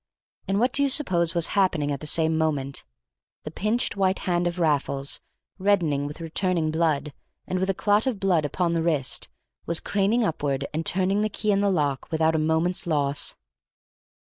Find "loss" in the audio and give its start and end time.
12.87-13.35